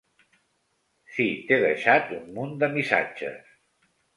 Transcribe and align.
Si 1.17 1.27
t'he 1.49 1.59
deixat 1.65 2.09
un 2.17 2.27
munt 2.39 2.59
de 2.65 2.73
missatges. 2.79 3.57